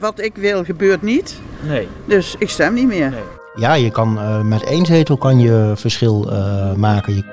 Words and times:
Wat 0.00 0.20
ik 0.20 0.36
wil 0.36 0.64
gebeurt 0.64 1.02
niet, 1.02 1.40
Nee. 1.62 1.88
dus 2.04 2.34
ik 2.38 2.48
stem 2.50 2.74
niet 2.74 2.86
meer. 2.86 3.10
nee. 3.10 3.20
Ja, 3.54 3.74
je 3.74 3.90
kan 3.90 4.18
eh, 4.18 4.42
met 4.42 4.62
één 4.64 4.86
zetel 4.86 5.16
kan 5.16 5.38
je 5.40 5.72
verschil 5.76 6.30
eh, 6.30 6.74
maken. 6.74 7.24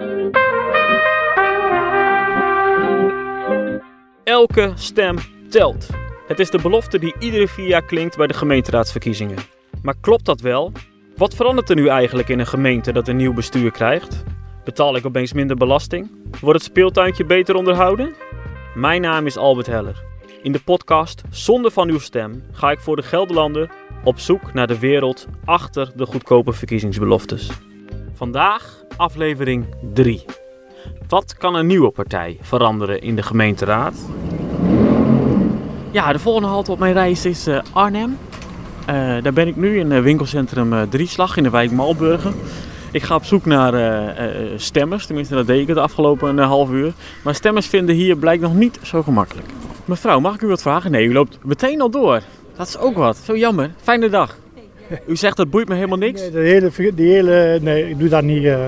Elke 4.24 4.72
stem 4.76 5.16
telt. 5.50 5.88
Het 6.28 6.40
is 6.40 6.50
de 6.50 6.62
belofte 6.62 7.00
die 7.00 7.16
iedere 7.20 7.48
vier 7.48 7.68
jaar 7.68 7.86
klinkt 7.86 8.18
bij 8.18 8.28
de 8.28 8.34
gemeenteraadsverkiezingen. 8.34 9.38
Maar 9.82 9.96
klopt 10.02 10.26
dat 10.26 10.42
wel? 10.42 10.72
Wat 11.16 11.36
verandert 11.36 11.70
er 11.70 11.76
nu 11.76 11.88
eigenlijk 11.88 12.30
in 12.30 12.40
een 12.40 12.48
gemeente 12.48 12.92
dat 12.92 13.08
een 13.08 13.16
nieuw 13.16 13.34
bestuur 13.34 13.72
krijgt? 13.72 14.24
Betaal 14.64 14.96
ik 14.96 15.06
opeens 15.06 15.34
minder 15.34 15.56
belasting? 15.58 16.12
Wordt 16.42 16.60
het 16.60 16.70
speeltuintje 16.70 17.26
beter 17.26 17.56
onderhouden? 17.56 18.14
Mijn 18.76 19.02
naam 19.02 19.26
is 19.26 19.38
Albert 19.38 19.68
Heller. 19.68 20.04
In 20.42 20.52
de 20.52 20.60
podcast 20.60 21.22
Zonder 21.30 21.72
van 21.72 21.90
uw 21.90 22.00
stem 22.00 22.44
ga 22.52 22.72
ik 22.72 22.80
voor 22.80 22.96
de 22.96 23.02
Gelderlander 23.02 23.70
op 24.04 24.20
zoek 24.20 24.54
naar 24.54 24.68
de 24.68 24.80
wereld 24.80 25.28
achter 25.46 25.92
de 25.96 26.06
goedkope 26.06 26.54
verkiezingsbeloftes. 26.54 27.50
Vandaag 28.14 28.84
aflevering 28.98 29.66
3. 29.94 30.26
Wat 31.08 31.38
kan 31.38 31.56
een 31.56 31.68
nieuwe 31.68 31.92
partij 31.92 32.38
veranderen 32.42 33.02
in 33.02 33.16
de 33.16 33.24
gemeenteraad? 33.24 33.96
Ja, 35.92 36.12
de 36.12 36.20
volgende 36.20 36.48
halte 36.48 36.72
op 36.72 36.80
mijn 36.80 36.94
reis 36.94 37.26
is 37.26 37.48
eh, 37.48 37.60
Arnhem. 37.74 38.18
Eh, 38.86 38.96
daar 38.96 39.34
ben 39.34 39.48
ik 39.48 39.56
nu 39.56 39.80
in 39.80 39.92
eh, 39.92 40.02
winkelcentrum 40.02 40.90
Drieslag 40.90 41.38
in 41.38 41.44
de 41.44 41.50
wijk 41.50 41.72
Malburgen. 41.72 42.34
Ik 42.92 43.04
ga 43.04 43.16
op 43.16 43.24
zoek 43.24 43.46
naar 43.46 43.74
stemmers, 44.56 45.06
tenminste 45.06 45.36
dat 45.36 45.48
deed 45.48 45.62
ik 45.62 45.68
het 45.68 45.78
afgelopen 45.78 46.40
eh, 46.40 46.46
half 46.48 46.72
uur. 46.72 46.94
Maar 47.24 47.36
stemmers 47.36 47.68
vinden 47.68 47.96
hier 47.96 48.18
blijkt 48.18 48.42
nog 48.42 48.54
niet 48.54 48.80
zo 48.82 49.04
gemakkelijk. 49.04 49.48
Mevrouw, 49.88 50.20
mag 50.20 50.36
ik 50.36 50.42
u 50.42 50.48
wat 50.48 50.62
vragen? 50.62 50.92
Nee, 50.92 51.06
u 51.06 51.14
loopt 51.14 51.38
meteen 51.44 51.82
al 51.82 51.90
door. 51.90 52.22
Dat 52.58 52.68
is 52.68 52.78
ook 52.78 52.96
wat. 52.98 53.18
Zo 53.18 53.36
jammer. 53.38 53.72
Fijne 53.82 54.10
dag. 54.10 54.36
U 55.08 55.16
zegt 55.16 55.38
dat 55.38 55.50
boeit 55.50 55.68
me 55.68 55.76
helemaal 55.76 55.98
niks. 55.98 56.22
Nee, 56.22 56.32
de 56.32 56.40
hele, 56.40 56.72
die 56.96 57.12
hele, 57.14 57.60
nee, 57.62 57.90
ik 57.90 58.00
doe 58.00 58.10
dat 58.10 58.24
niet. 58.24 58.44
eh. 58.46 58.66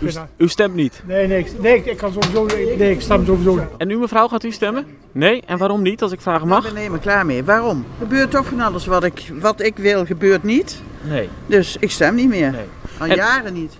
U, 0.00 0.10
u 0.36 0.48
stemt 0.48 0.74
niet. 0.74 1.02
nee, 1.06 1.26
nee, 1.26 1.38
ik, 1.38 1.52
nee, 1.60 1.82
ik 1.84 1.96
kan 1.96 2.12
sowieso, 2.12 2.44
nee, 2.76 2.90
ik 2.90 3.00
stem 3.00 3.24
sowieso 3.26 3.54
niet. 3.54 3.64
En 3.78 3.90
u 3.90 3.96
mevrouw, 3.98 4.28
gaat 4.28 4.44
u 4.44 4.50
stemmen? 4.50 4.86
Nee? 5.12 5.42
En 5.46 5.58
waarom 5.58 5.82
niet, 5.82 6.02
als 6.02 6.12
ik 6.12 6.20
vragen 6.20 6.42
Ik 6.42 6.48
mag? 6.48 6.62
ben 6.62 6.70
er 6.72 6.76
helemaal 6.76 6.98
klaar 6.98 7.26
mee. 7.26 7.44
Waarom? 7.44 7.78
Er 7.78 8.06
gebeurt 8.06 8.30
toch 8.30 8.46
van 8.46 8.60
alles 8.60 8.86
wat 8.86 9.04
ik, 9.04 9.32
wat 9.40 9.62
ik 9.62 9.76
wil, 9.76 10.04
gebeurt 10.04 10.42
niet. 10.42 10.82
Nee. 11.02 11.28
Dus 11.46 11.76
ik 11.80 11.90
stem 11.90 12.14
niet 12.14 12.28
meer. 12.28 12.50
Nee. 12.50 12.64
Al 12.98 13.06
En- 13.06 13.16
jaren 13.16 13.52
niet. 13.52 13.72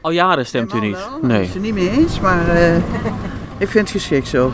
Al 0.00 0.10
jaren 0.10 0.46
stemt 0.46 0.74
u 0.74 0.80
niet? 0.80 0.96
wel, 0.96 1.18
Nee. 1.22 1.22
Ik 1.22 1.28
ben 1.28 1.40
het 1.46 1.54
er 1.54 1.60
niet 1.60 1.74
mee 1.74 1.90
eens, 1.90 2.20
maar 2.20 2.48
eh, 2.48 2.76
ik 3.58 3.68
vind 3.68 3.72
het 3.74 3.90
geschikt 3.90 4.28
zo. 4.28 4.52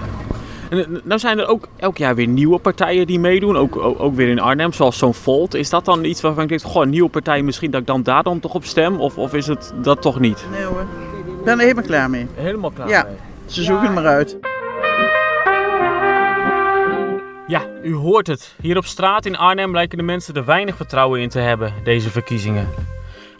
En, 0.70 0.78
eh, 0.78 1.02
nou 1.05 1.20
zijn 1.20 1.38
er 1.38 1.47
ook 1.47 1.69
elk 1.77 1.97
jaar 1.97 2.14
weer 2.14 2.27
nieuwe 2.27 2.58
partijen 2.58 3.06
die 3.06 3.19
meedoen, 3.19 3.56
ook, 3.56 3.77
ook, 3.77 4.00
ook 4.00 4.14
weer 4.14 4.28
in 4.28 4.41
Arnhem, 4.41 4.72
zoals 4.72 4.98
zo'n 4.98 5.14
Volt. 5.14 5.55
Is 5.55 5.70
dat 5.70 5.84
dan 5.84 6.05
iets 6.05 6.20
waarvan 6.20 6.42
ik 6.42 6.48
denk, 6.48 6.62
goh, 6.62 6.83
een 6.83 6.91
nieuwe 6.91 7.08
partij, 7.08 7.42
misschien 7.42 7.70
dat 7.70 7.80
ik 7.80 7.86
dan 7.86 8.02
daar 8.02 8.22
dan 8.22 8.41
toch 8.41 8.55
op 8.55 8.64
stem? 8.64 9.00
Of, 9.00 9.19
of 9.19 9.34
is 9.34 9.47
het 9.47 9.72
dat 9.83 10.02
toch 10.02 10.20
niet? 10.20 10.47
Nee 10.50 10.64
hoor. 10.64 10.86
Ik 11.38 11.44
ben 11.44 11.55
er 11.55 11.60
helemaal 11.60 11.84
klaar 11.84 12.10
mee. 12.10 12.27
Helemaal 12.34 12.70
klaar 12.70 12.88
Ja. 12.88 13.06
Ze 13.47 13.62
zoeken 13.62 13.84
het 13.84 13.94
maar 13.94 14.06
uit. 14.06 14.38
Ja, 17.47 17.62
u 17.82 17.94
hoort 17.94 18.27
het. 18.27 18.55
Hier 18.60 18.77
op 18.77 18.84
straat 18.84 19.27
in 19.27 19.36
Arnhem 19.36 19.72
lijken 19.72 19.98
de 19.98 20.05
mensen 20.05 20.34
er 20.34 20.44
weinig 20.44 20.77
vertrouwen 20.77 21.20
in 21.20 21.28
te 21.28 21.38
hebben, 21.38 21.72
deze 21.84 22.10
verkiezingen. 22.10 22.69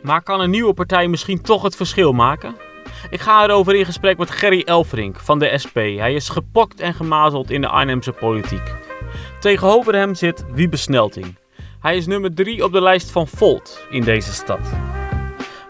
Maar 0.03 0.23
kan 0.23 0.41
een 0.41 0.51
nieuwe 0.51 0.75
partij 0.75 1.09
misschien 1.09 1.43
toch 1.43 1.63
het 1.63 1.77
verschil 1.77 2.13
maken? 2.13 2.55
Ik 3.11 3.21
ga 3.21 3.45
erover 3.45 3.75
in 3.75 3.85
gesprek 3.85 4.19
met 4.19 4.31
Gerry 4.31 4.63
Elfrink 4.65 5.21
van 5.21 5.39
de 5.39 5.59
SP. 5.65 5.77
Hij 5.77 6.15
is 6.15 6.29
gepokt 6.29 6.81
en 6.81 6.95
gemazeld 6.95 7.51
in 7.51 7.61
de 7.61 7.69
Arnhemse 7.69 8.13
politiek. 8.13 8.75
Tegenover 9.41 9.95
hem 9.95 10.15
zit 10.15 10.45
Wiebe 10.53 10.77
Snelting. 10.77 11.39
Hij 11.81 11.97
is 11.97 12.07
nummer 12.07 12.35
3 12.35 12.65
op 12.65 12.73
de 12.73 12.83
lijst 12.83 13.11
van 13.11 13.27
Volt 13.27 13.87
in 13.91 14.03
deze 14.03 14.33
stad. 14.33 14.71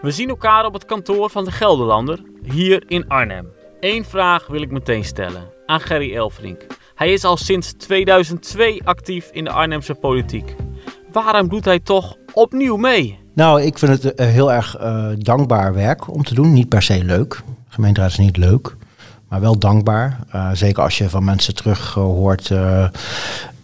We 0.01 0.11
zien 0.11 0.29
elkaar 0.29 0.65
op 0.65 0.73
het 0.73 0.85
kantoor 0.85 1.29
van 1.29 1.45
de 1.45 1.51
Gelderlander, 1.51 2.19
hier 2.43 2.83
in 2.87 3.07
Arnhem. 3.07 3.51
Eén 3.79 4.05
vraag 4.05 4.47
wil 4.47 4.61
ik 4.61 4.71
meteen 4.71 5.03
stellen 5.03 5.53
aan 5.65 5.79
Gerry 5.79 6.15
Elfrink. 6.15 6.65
Hij 6.95 7.13
is 7.13 7.23
al 7.23 7.37
sinds 7.37 7.73
2002 7.73 8.81
actief 8.83 9.29
in 9.31 9.43
de 9.43 9.51
Arnhemse 9.51 9.95
politiek. 9.95 10.55
Waarom 11.11 11.49
doet 11.49 11.65
hij 11.65 11.79
toch 11.79 12.15
opnieuw 12.33 12.75
mee? 12.75 13.19
Nou, 13.39 13.61
ik 13.61 13.77
vind 13.77 14.03
het 14.03 14.15
eh, 14.15 14.27
heel 14.27 14.53
erg 14.53 14.77
eh, 14.77 15.05
dankbaar 15.17 15.73
werk 15.73 16.13
om 16.13 16.23
te 16.23 16.33
doen. 16.33 16.53
Niet 16.53 16.69
per 16.69 16.81
se 16.81 17.03
leuk. 17.03 17.41
Gemeenteraad 17.67 18.09
is 18.09 18.17
niet 18.17 18.37
leuk, 18.37 18.75
maar 19.27 19.41
wel 19.41 19.59
dankbaar. 19.59 20.19
Eh, 20.31 20.49
zeker 20.53 20.83
als 20.83 20.97
je 20.97 21.09
van 21.09 21.23
mensen 21.23 21.55
terug 21.55 21.93
hoort 21.93 22.51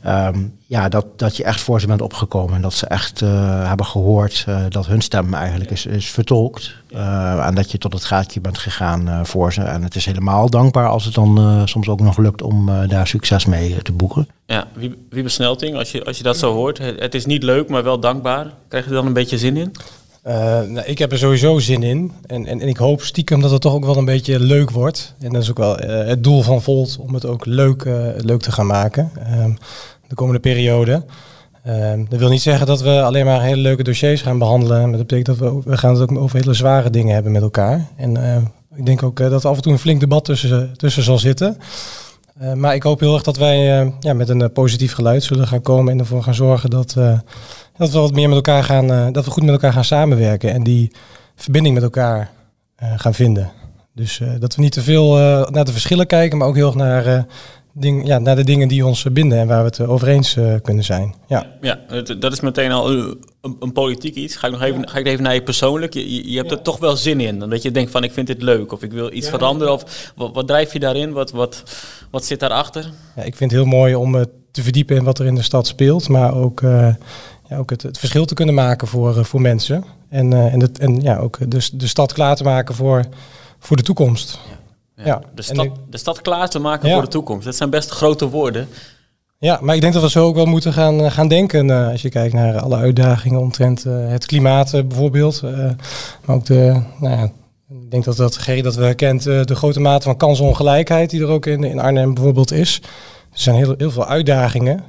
eh, 0.06 0.26
ehm, 0.26 0.40
ja, 0.68 0.90
dat, 0.90 1.06
dat 1.20 1.38
je 1.38 1.44
echt 1.44 1.62
voor 1.62 1.80
ze 1.80 1.88
bent 1.88 2.02
opgekomen. 2.02 2.56
En 2.56 2.62
dat 2.62 2.74
ze 2.74 2.88
echt 2.88 3.22
eh, 3.22 3.68
hebben 3.68 3.86
gehoord 3.86 4.44
eh, 4.48 4.64
dat 4.70 4.86
hun 4.86 5.02
stem 5.02 5.34
eigenlijk 5.34 5.72
is, 5.72 5.86
is 5.86 6.10
vertolkt. 6.10 6.76
Eh, 6.92 7.46
en 7.48 7.56
dat 7.56 7.72
je 7.72 7.78
tot 7.78 7.94
het 7.94 8.06
gaatje 8.06 8.42
bent 8.42 8.58
gegaan 8.58 9.26
voor 9.26 9.54
ze. 9.54 9.62
En 9.62 9.84
het 9.84 9.96
is 9.96 10.06
helemaal 10.06 10.50
dankbaar 10.50 10.88
als 10.88 11.06
het 11.06 11.14
dan 11.14 11.38
eh, 11.38 11.62
soms 11.66 11.88
ook 11.88 12.00
nog 12.00 12.18
lukt 12.18 12.42
om 12.42 12.70
eh, 12.70 12.90
daar 12.90 13.08
succes 13.08 13.46
mee 13.46 13.82
te 13.82 13.92
boeken. 13.92 14.28
Ja, 14.46 14.68
wie, 14.74 14.96
wie 15.10 15.24
besnelting, 15.24 15.76
als 15.76 15.92
je, 15.92 16.06
als 16.06 16.18
je 16.18 16.24
dat 16.24 16.38
zo 16.38 16.54
hoort. 16.54 16.78
Het, 16.78 17.00
het 17.00 17.16
is 17.16 17.26
niet 17.26 17.44
leuk, 17.44 17.70
maar 17.70 17.84
wel 17.84 18.00
dankbaar. 18.00 18.52
Krijg 18.68 18.84
je 18.84 18.90
er 18.90 18.96
dan 18.96 19.06
een 19.06 19.14
beetje 19.14 19.38
zin 19.38 19.58
in? 19.58 19.76
Eh, 20.26 20.62
nou, 20.62 20.86
ik 20.86 20.98
heb 20.98 21.12
er 21.12 21.18
sowieso 21.18 21.60
zin 21.60 21.84
in. 21.84 22.12
En, 22.28 22.46
en, 22.46 22.62
en 22.62 22.68
ik 22.68 22.78
hoop 22.78 23.02
stiekem 23.02 23.42
dat 23.42 23.52
het 23.52 23.62
toch 23.62 23.74
ook 23.74 23.86
wel 23.86 23.98
een 23.98 24.06
beetje 24.06 24.40
leuk 24.40 24.72
wordt. 24.72 25.14
En 25.20 25.34
dat 25.34 25.42
is 25.42 25.50
ook 25.50 25.58
wel 25.58 25.80
eh, 25.80 26.08
het 26.08 26.24
doel 26.24 26.42
van 26.42 26.62
Volt 26.62 26.98
om 27.00 27.14
het 27.14 27.26
ook 27.26 27.46
leuk, 27.46 27.82
eh, 27.82 28.08
leuk 28.18 28.42
te 28.42 28.52
gaan 28.52 28.66
maken. 28.66 29.12
De 30.08 30.16
komende 30.16 30.40
periode. 30.40 31.04
Ehm, 31.66 32.06
dat 32.10 32.20
wil 32.20 32.30
niet 32.30 32.42
zeggen 32.42 32.68
dat 32.68 32.82
we 32.82 33.02
alleen 33.02 33.26
maar 33.26 33.42
hele 33.42 33.62
leuke 33.62 33.84
dossiers 33.84 34.22
gaan 34.22 34.38
behandelen. 34.38 34.82
Maar 34.82 34.98
dat 34.98 35.08
betekent 35.08 35.40
dat 35.40 35.54
we, 35.54 35.62
we 35.70 35.78
gaan 35.78 35.94
het 35.94 36.02
ook 36.02 36.18
over 36.18 36.40
hele 36.40 36.54
zware 36.54 36.90
dingen 36.90 37.14
hebben 37.14 37.32
met 37.32 37.42
elkaar. 37.42 37.88
En 37.96 38.18
eh, 38.18 38.42
ik 38.76 38.86
denk 38.86 39.04
ook 39.04 39.20
eh, 39.20 39.30
dat 39.30 39.44
er 39.44 39.50
af 39.50 39.56
en 39.56 39.62
toe 39.62 39.72
een 39.72 39.80
flink 39.80 40.00
debat 40.00 40.26
tussen, 40.26 40.74
tussen 40.78 41.04
zal 41.04 41.18
zitten. 41.18 41.58
Eh, 42.40 42.54
maar 42.54 42.76
ik 42.76 42.84
hoop 42.84 43.00
heel 43.00 43.14
erg 43.14 43.24
dat 43.24 43.38
wij 43.38 43.94
ja, 44.00 44.14
met 44.14 44.30
een 44.30 44.52
positief 44.52 44.94
geluid 44.94 45.24
zullen 45.24 45.48
gaan 45.48 45.62
komen 45.62 45.94
en 45.94 46.00
ervoor 46.00 46.24
gaan 46.24 46.34
zorgen 46.34 46.70
dat, 46.70 46.94
dat 47.78 47.92
we 47.92 48.00
wat 48.00 48.14
meer 48.14 48.28
met 48.28 48.36
elkaar 48.36 48.64
gaan, 48.64 49.14
dat 49.14 49.26
we 49.26 49.32
goed 49.32 49.44
met 49.44 49.52
elkaar 49.52 49.74
gaan 49.74 49.84
samenwerken 49.84 50.54
en 50.54 50.64
die 50.64 50.92
verbinding 51.36 51.76
met 51.76 51.84
elkaar 51.84 52.30
gaan 52.78 53.14
vinden. 53.14 53.52
Dus 53.94 54.22
dat 54.40 54.56
we 54.56 54.62
niet 54.62 54.72
te 54.72 54.82
veel 54.82 55.16
naar 55.50 55.66
de 55.66 55.72
verschillen 55.72 56.08
kijken, 56.08 56.38
maar 56.38 56.48
ook 56.48 56.56
heel 56.56 56.68
erg 56.68 56.76
naar, 56.76 57.26
ding, 57.78 58.08
ja, 58.08 58.18
naar 58.20 58.36
de 58.36 58.44
dingen 58.44 58.68
die 58.68 58.86
ons 58.86 59.04
binden 59.12 59.40
en 59.40 59.48
waar 59.48 59.60
we 59.60 59.66
het 59.66 59.80
eh, 59.80 59.90
over 59.92 60.08
eens 60.08 60.36
eh, 60.36 60.54
kunnen 60.62 60.84
zijn. 60.84 61.16
Ja. 61.28 61.46
Ja, 61.62 61.80
het- 61.88 62.22
dat 62.22 62.32
is 62.32 62.40
meteen 62.40 62.72
al 62.72 62.92
een, 62.92 63.18
een, 63.42 63.56
een 63.60 63.72
politiek 63.72 64.16
iets. 64.16 64.36
Ga 64.36 64.48
ik 64.48 64.54
nog 64.54 64.62
even, 64.62 64.90
ga 64.90 64.98
ik 64.98 65.08
even 65.08 65.24
naar 65.24 65.34
je 65.34 65.44
persoonlijk. 65.44 65.94
Je, 65.94 66.32
je, 66.32 66.38
hebt 66.38 66.52
er 66.52 66.62
toch 66.62 66.80
wel 66.80 66.96
zin 66.96 67.20
in. 67.20 67.40
Dat 67.40 67.62
je 67.62 67.72
denkt 67.72 67.92
van 67.92 68.04
ik 68.04 68.12
vind 68.12 68.28
dit 68.28 68.42
leuk 68.42 68.72
of 68.72 68.84
ik 68.84 68.92
wil 68.92 69.12
iets 69.14 69.30
veranderen. 69.30 69.74
Of 69.74 70.12
wat, 70.16 70.34
wat 70.34 70.48
drijf 70.48 70.74
je 70.74 70.80
daarin? 70.80 71.12
Wat, 71.12 71.32
wat, 71.32 71.64
wat 72.12 72.26
zit 72.26 72.40
daarachter? 72.40 72.92
Ja, 73.16 73.24
ik 73.24 73.36
vind 73.36 73.52
het 73.52 73.60
heel 73.60 73.70
mooi 73.70 73.96
om 73.96 74.16
eh, 74.16 74.22
te 74.52 74.64
verdiepen 74.64 74.96
in 74.96 75.04
wat 75.04 75.20
er 75.20 75.26
in 75.26 75.36
de 75.36 75.42
stad 75.42 75.68
speelt, 75.68 76.08
maar 76.10 76.36
ook, 76.36 76.62
eh, 76.62 76.96
ja, 77.50 77.58
ook 77.58 77.70
het, 77.70 77.82
het 77.82 77.98
verschil 77.98 78.26
te 78.26 78.34
kunnen 78.34 78.56
maken 78.56 78.88
voor, 78.88 79.18
eh, 79.18 79.24
voor 79.24 79.42
mensen. 79.42 79.84
En, 80.10 80.34
eh, 80.34 80.54
en, 80.54 80.60
het, 80.62 80.80
en 80.80 81.02
ja, 81.02 81.18
ook 81.18 81.38
de, 81.52 81.70
de 81.74 81.88
stad 81.88 82.14
klaar 82.14 82.36
te 82.36 82.44
maken 82.44 82.76
voor, 82.76 83.06
voor 83.60 83.78
de 83.78 83.84
toekomst. 83.84 84.40
Ja, 84.50 84.58
De, 84.96 85.12
en 85.36 85.44
stad, 85.44 85.66
ik- 85.66 85.72
de 85.90 85.98
stad 85.98 86.22
klaar 86.22 86.50
te 86.50 86.60
maken 86.60 86.88
Ja. 86.88 86.94
voor 86.94 87.04
de 87.04 87.10
toekomst. 87.10 87.46
Dat 87.46 87.56
zijn 87.56 87.70
best 87.70 87.90
grote 87.90 88.30
woorden. 88.30 88.68
Ja, 89.38 89.60
maar 89.62 89.76
ik 89.76 89.82
denk 89.82 89.94
dat 89.94 90.02
we 90.02 90.10
zo 90.10 90.26
ook 90.26 90.36
wel 90.36 90.46
moeten 90.46 90.74
gaan, 90.74 91.00
eh, 91.02 91.12
gaan 91.12 91.28
denken 91.28 91.70
eh, 91.70 91.88
als 91.92 92.02
je 92.02 92.10
kijkt 92.10 92.34
naar 92.34 92.60
alle 92.60 92.76
uitdagingen 92.76 93.40
omtrent 93.40 93.86
eh, 93.86 93.94
het 94.08 94.26
klimaat 94.26 94.72
bijvoorbeeld. 94.88 95.42
eh, 95.46 95.52
maar 96.26 96.36
ook 96.36 96.46
de, 96.46 96.82
nou 97.00 97.14
ja, 97.18 97.24
ik 97.70 97.92
denk 97.92 98.04
dat 98.04 98.18
dat, 98.18 98.40
dat 98.62 98.76
we 98.76 98.84
herkent, 98.84 99.26
eh, 99.28 99.44
de 99.44 99.56
grote 99.56 99.80
mate 99.80 100.04
van 100.06 100.18
kansongelijkheid 100.18 101.10
die 101.10 101.22
er 101.22 101.28
ook 101.28 101.46
in, 101.46 101.64
in 101.64 101.80
Arnhem 101.80 102.14
bijvoorbeeld 102.14 102.52
is. 102.52 102.82
Er 103.34 103.40
zijn 103.42 103.56
heel, 103.56 103.74
heel 103.78 103.92
veel 103.92 104.06
uitdagingen 104.06 104.84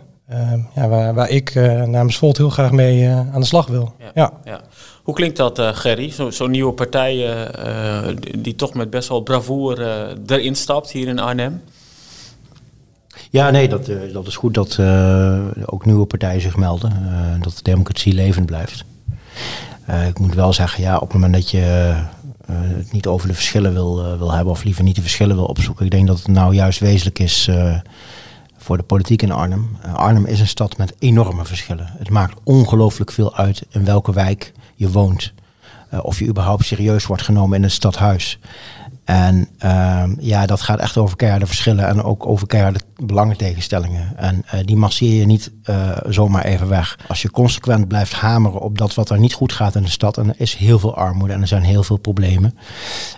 ja, 0.75 0.88
waar, 0.88 1.14
waar 1.14 1.31
ik 1.31 1.50
eh, 1.54 1.82
namens 1.82 2.19
Volt 2.19 2.36
heel 2.36 2.50
graag 2.50 2.71
mee 2.71 3.04
eh, 3.06 3.18
aan 3.18 3.41
de 3.41 3.47
slag 3.47 3.66
wil. 3.66 3.95
Ja. 3.98 4.10
Ja. 4.15 4.33
Ja. 4.45 4.60
Hoe 5.03 5.15
klinkt 5.15 5.36
dat, 5.36 5.59
eh, 5.59 5.68
Gerry? 5.72 6.10
Zo- 6.10 6.30
Zo'n 6.30 6.50
nieuwe 6.50 6.72
partij 6.72 7.15
die, 8.21 8.41
die 8.41 8.54
toch 8.54 8.74
met 8.74 8.91
best 8.91 9.09
wel 9.09 9.21
bravoure 9.21 10.16
erin 10.27 10.54
stapt 10.54 10.91
hier 10.91 11.09
in 11.09 11.18
Arnhem. 11.18 11.62
Ja, 13.30 13.50
nee, 13.50 13.68
dat, 13.68 13.89
eh, 13.89 13.97
dat 14.12 14.27
is 14.27 14.36
goed 14.36 14.54
dat 14.54 14.77
eh, 14.80 15.39
ook 15.65 15.84
nieuwe 15.84 16.06
partijen 16.06 16.41
zich 16.41 16.56
melden. 16.56 16.91
eh, 16.92 17.42
dat 17.42 17.53
de 17.56 17.62
democratie 17.62 18.12
levend 18.15 18.47
blijft. 18.47 18.84
Eh, 19.86 20.06
ik 20.06 20.18
moet 20.18 20.34
wel 20.34 20.53
zeggen, 20.53 20.83
ja, 20.83 20.95
op 20.95 21.00
het 21.00 21.12
moment 21.12 21.33
dat 21.33 21.50
je 21.50 21.60
eh, 22.47 22.54
het 22.56 22.92
niet 22.92 23.06
over 23.06 23.28
de 23.28 23.34
verschillen 23.34 23.72
wil, 23.72 24.18
wil 24.18 24.33
hebben, 24.33 24.53
of 24.53 24.65
liever 24.65 24.84
niet 24.84 24.95
de 24.97 25.00
verschillen 25.03 25.36
wil 25.36 25.45
opzoeken, 25.45 25.84
ik 25.84 25.91
denk 25.91 26.06
dat 26.06 26.18
het 26.18 26.28
nou 26.28 26.54
juist 26.54 26.78
wezenlijk 26.80 27.18
is 27.18 27.47
eh, 27.48 27.74
voor 28.66 28.77
de 28.77 28.83
politiek 28.83 29.22
in 29.22 29.33
Arnhem. 29.33 29.77
Eh, 29.83 29.95
Arnhem 29.95 30.27
is 30.27 30.41
een 30.41 30.48
stad 30.48 30.77
met 30.77 30.95
enorme 30.98 31.45
verschillen. 31.45 31.92
Het 31.98 32.10
maakt 32.10 32.39
ongelooflijk 32.42 33.13
veel 33.13 33.36
uit 33.36 33.63
in 33.71 33.84
welke 33.84 34.13
wijk 34.13 34.53
je 34.74 34.91
woont. 34.91 35.33
Eh, 35.89 36.04
of 36.04 36.18
je 36.18 36.27
überhaupt 36.27 36.65
serieus 36.65 37.07
wordt 37.07 37.22
genomen 37.22 37.57
in 37.57 37.63
het 37.63 37.72
stadhuis. 37.72 38.39
En 39.06 39.48
ehm, 39.58 40.14
ja, 40.18 40.47
dat 40.47 40.60
gaat 40.60 40.78
echt 40.78 40.97
over 40.97 41.16
keiharde 41.16 41.47
verschillen 41.47 41.86
en 41.86 42.03
ook 42.03 42.26
over 42.26 42.47
keiharde 42.47 42.80
belangentegenstellingen. 42.97 44.16
En 44.16 44.42
eh, 44.47 44.60
die 44.64 44.76
masseer 44.76 45.14
je 45.14 45.26
niet 45.26 45.50
eh, 45.62 45.97
zomaar 46.08 46.44
even 46.44 46.68
weg. 46.68 46.98
Als 47.08 47.22
je 47.22 47.30
consequent 47.30 47.88
blijft 47.88 48.12
hameren 48.12 48.60
op 48.60 48.78
dat 48.78 48.94
wat 48.94 49.10
er 49.10 49.18
niet 49.18 49.34
goed 49.34 49.53
gaat 49.53 49.74
in 49.74 49.82
de 49.82 49.91
stad, 49.91 50.18
en 50.18 50.28
er 50.28 50.34
is 50.38 50.54
heel 50.54 50.78
veel 50.78 50.97
armoede 50.97 51.34
en 51.34 51.41
er 51.41 51.47
zijn 51.47 51.62
heel 51.62 51.82
veel 51.82 51.97
problemen, 51.97 52.58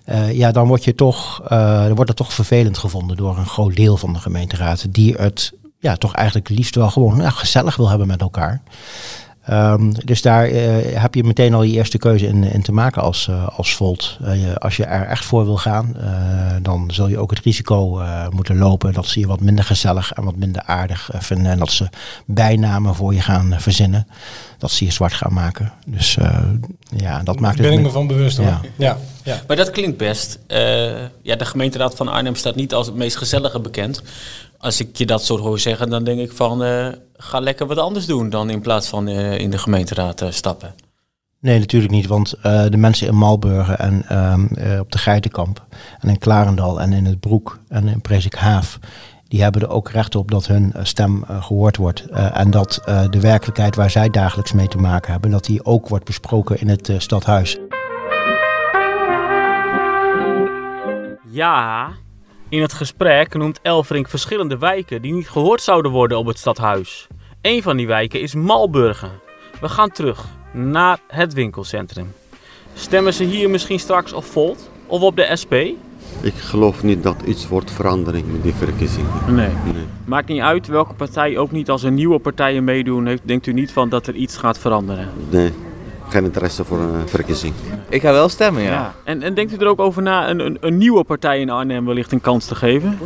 eh, 0.05 0.32
ja, 0.32 0.52
dan 0.52 0.69
word 0.69 0.85
je 0.85 0.94
toch, 0.94 1.43
uh, 1.52 1.87
wordt 1.87 2.08
het 2.08 2.17
toch 2.17 2.32
vervelend 2.32 2.79
gevonden 2.79 3.17
door 3.17 3.38
een 3.38 3.46
groot 3.46 3.76
deel 3.76 3.96
van 3.96 4.12
de 4.12 4.19
gemeenteraad, 4.19 4.87
die 4.94 5.14
het 5.14 5.52
ja, 5.79 5.96
toch 5.96 6.14
eigenlijk 6.14 6.49
liefst 6.49 6.75
wel 6.75 6.91
gewoon 6.91 7.17
ja, 7.17 7.31
gezellig 7.31 7.76
wil 7.76 7.88
hebben 7.88 8.06
met 8.06 8.20
elkaar. 8.20 8.62
Um, 9.50 9.93
dus 10.05 10.23
daar 10.23 10.50
uh, 10.50 10.77
heb 11.00 11.15
je 11.15 11.25
meteen 11.25 11.55
al 11.55 11.62
je 11.62 11.73
eerste 11.73 11.99
keuze 11.99 12.27
in, 12.27 12.45
in 12.45 12.62
te 12.62 12.73
maken 12.73 13.03
als, 13.03 13.27
uh, 13.31 13.49
als 13.56 13.75
Volt. 13.75 14.19
Uh, 14.23 14.55
als 14.55 14.77
je 14.77 14.85
er 14.85 15.06
echt 15.06 15.25
voor 15.25 15.45
wil 15.45 15.56
gaan, 15.56 15.97
dan 16.62 16.91
zul 16.93 17.09
je 17.09 17.19
ook 17.19 17.31
het 17.31 17.41
risico 17.41 18.03
moeten 18.31 18.59
lopen 18.59 18.93
dat 18.93 19.06
ze 19.06 19.21
je 19.21 19.27
wat 19.27 19.41
minder 19.41 19.65
gezellig 19.65 20.12
en 20.12 20.25
wat 20.25 20.37
minder 20.37 20.62
aardig 20.62 21.11
vinden. 21.19 21.53
En 21.53 21.59
dat 21.59 21.71
ze 21.71 21.89
bijnamen 22.27 22.95
voor 22.95 23.15
je 23.15 23.21
gaan 23.21 23.55
verzinnen. 23.59 24.06
Dat 24.59 24.71
ze 24.71 24.85
je 24.85 24.91
zwart 24.91 25.12
gaan 25.12 25.33
maken. 25.33 25.73
Dus 25.87 26.19
ja, 26.97 27.23
dat 27.23 27.41
maakt 27.41 27.56
Daar 27.56 27.67
het. 27.67 27.75
ben 27.75 27.79
ik 27.79 27.87
me 27.87 27.91
van 27.91 28.06
bewust 28.06 28.37
hoor. 28.37 28.47
Ja. 28.47 28.61
Ja. 28.77 28.99
ja. 29.23 29.41
Maar 29.47 29.56
dat 29.56 29.71
klinkt 29.71 29.97
best. 29.97 30.39
ja, 31.23 31.37
de 31.37 31.44
gemeenteraad 31.44 31.94
van 31.94 32.09
Arnhem 32.09 32.35
staat 32.35 32.55
niet 32.55 32.75
als 32.75 32.87
het 32.87 32.97
meest 32.97 33.17
gezellige 33.17 33.61
bekend 33.61 34.03
als 34.58 34.81
ik 34.81 34.96
je 34.96 35.06
dat 35.06 35.25
soort 35.25 35.40
hoor 35.40 35.58
zeggen, 35.58 35.90
dan 35.90 36.05
denk 36.05 36.20
ik 36.20 36.32
van 36.32 36.62
uh, 36.62 36.88
ga 37.16 37.40
lekker 37.40 37.66
wat 37.66 37.78
anders 37.78 38.06
doen 38.06 38.31
dan 38.31 38.50
in 38.50 38.60
plaats 38.60 38.88
van 38.88 39.08
uh, 39.08 39.38
in 39.38 39.50
de 39.50 39.58
gemeenteraad 39.58 40.22
uh, 40.22 40.31
stappen. 40.31 40.75
Nee, 41.40 41.58
natuurlijk 41.58 41.93
niet, 41.93 42.06
want 42.06 42.34
de 42.43 42.76
mensen 42.76 43.06
in 43.06 43.14
Malburgen 43.14 43.78
en 43.78 44.05
ehm, 44.08 44.81
op 44.81 44.93
de 44.93 44.99
Geitenkamp 44.99 45.66
en 46.00 46.08
in 46.08 46.19
Klarendal 46.19 46.81
en 46.81 46.93
in 46.93 47.05
het 47.05 47.20
Broek 47.20 47.58
en 47.69 47.88
in 47.88 48.00
Presikhaaf, 48.00 48.78
die 49.28 49.43
hebben 49.43 49.62
er 49.62 49.69
ook 49.69 49.90
recht 49.90 50.14
op 50.14 50.31
dat 50.31 50.46
hun 50.46 50.75
stem 50.82 51.25
gehoord 51.28 51.76
wordt. 51.76 52.00
en 52.10 52.50
dat 52.50 52.81
de 53.10 53.20
werkelijkheid 53.20 53.76
waar 53.76 53.90
zij 53.90 54.10
dagelijks 54.10 54.52
mee 54.52 54.69
te 54.69 54.78
maken 54.78 55.12
hebben, 55.12 55.31
dat 55.31 55.44
die 55.44 55.64
ook 55.64 55.88
wordt 55.88 56.05
besproken 56.05 56.60
in 56.60 56.69
het 56.69 56.93
stadhuis. 56.99 57.58
Ja, 61.31 61.88
in 62.49 62.62
het 62.62 62.73
gesprek 62.73 63.35
noemt 63.35 63.61
Elfrink 63.62 64.09
verschillende 64.09 64.59
wijken 64.59 65.03
die 65.03 65.12
niet 65.12 65.29
gehoord 65.29 65.62
zouden 65.62 65.91
worden 65.91 66.19
op 66.19 66.27
het 66.27 66.39
stadhuis. 66.39 67.06
Een 67.43 67.62
van 67.62 67.77
die 67.77 67.87
wijken 67.87 68.21
is 68.21 68.35
Malburgen. 68.35 69.11
We 69.61 69.69
gaan 69.69 69.91
terug 69.91 70.25
naar 70.53 70.99
het 71.09 71.33
winkelcentrum. 71.33 72.12
Stemmen 72.75 73.15
ze 73.15 73.25
hier 73.25 73.50
misschien 73.50 73.79
straks 73.79 74.12
op 74.12 74.25
Volt 74.25 74.71
of 74.87 75.03
op 75.03 75.17
de 75.17 75.37
SP? 75.43 75.55
Ik 76.21 76.35
geloof 76.35 76.83
niet 76.83 77.03
dat 77.03 77.23
iets 77.27 77.49
wordt 77.49 77.71
verandering 77.71 78.33
met 78.33 78.43
die 78.43 78.55
verkiezingen. 78.55 79.35
Nee. 79.35 79.51
nee. 79.65 79.87
Maakt 80.05 80.29
niet 80.29 80.41
uit 80.41 80.67
welke 80.67 80.94
partij, 80.94 81.39
ook 81.39 81.51
niet 81.51 81.71
als 81.71 81.83
er 81.83 81.91
nieuwe 81.91 82.19
partijen 82.19 82.65
meedoen, 82.65 83.06
heeft, 83.06 83.23
denkt 83.25 83.47
u 83.47 83.53
niet 83.53 83.73
van 83.73 83.89
dat 83.89 84.06
er 84.06 84.15
iets 84.15 84.37
gaat 84.37 84.59
veranderen? 84.59 85.09
Nee, 85.31 85.53
geen 86.08 86.25
interesse 86.25 86.64
voor 86.64 86.78
een 86.78 87.08
verkiezing. 87.08 87.55
Ik 87.88 88.00
ga 88.00 88.12
wel 88.12 88.28
stemmen, 88.28 88.62
ja. 88.62 88.70
ja. 88.70 88.94
En, 89.05 89.22
en, 89.22 89.34
denkt 89.34 89.52
u 89.52 89.56
er 89.56 89.66
ook 89.66 89.81
over 89.81 90.02
na 90.02 90.28
een, 90.28 90.40
een, 90.40 90.56
een, 90.60 90.76
nieuwe 90.76 91.05
partij 91.05 91.40
in 91.40 91.50
Arnhem 91.50 91.87
wellicht 91.87 92.12
een 92.12 92.20
kans 92.20 92.46
te 92.46 92.55
geven? 92.55 92.99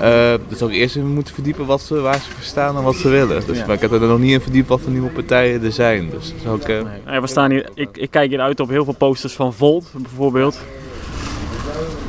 Uh, 0.00 0.34
dus 0.48 0.62
ook 0.62 0.70
eerst 0.70 0.96
even 0.96 1.08
moeten 1.08 1.34
verdiepen 1.34 1.66
wat 1.66 1.80
ze, 1.80 2.00
waar 2.00 2.20
ze 2.20 2.30
voor 2.30 2.42
staan 2.42 2.76
en 2.76 2.82
wat 2.82 2.94
ze 2.94 3.08
willen. 3.08 3.46
Dus, 3.46 3.58
ja. 3.58 3.66
Maar 3.66 3.74
ik 3.74 3.80
heb 3.80 3.92
er 3.92 4.00
nog 4.00 4.18
niet 4.18 4.32
in 4.32 4.40
verdiept 4.40 4.68
wat 4.68 4.80
voor 4.80 4.92
nieuwe 4.92 5.10
partijen 5.10 5.62
er 5.62 5.72
zijn. 5.72 6.10
Dus 6.10 6.34
dat 6.42 6.52
ook, 6.52 6.68
uh... 6.68 6.80
nee. 7.06 7.20
we 7.20 7.26
staan 7.26 7.50
hier, 7.50 7.68
ik, 7.74 7.96
ik 7.96 8.10
kijk 8.10 8.30
hier 8.30 8.40
uit 8.40 8.60
op 8.60 8.68
heel 8.68 8.84
veel 8.84 8.94
posters 8.94 9.34
van 9.34 9.54
Volt 9.54 9.90
bijvoorbeeld. 9.96 10.58